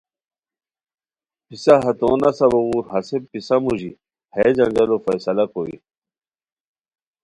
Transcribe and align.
پِسہ 1.45 1.75
ہتو 1.85 2.09
نسہ 2.21 2.45
بوغور، 2.51 2.85
ہسے 2.91 3.17
پسہ 3.29 3.55
موژی 3.63 3.91
ہیہ 4.33 4.49
جنجالو 4.57 4.97
فیصلہ 5.05 5.45
کوئے 5.53 5.75